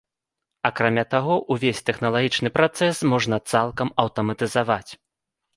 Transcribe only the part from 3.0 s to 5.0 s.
можна цалкам аўтаматызаваць.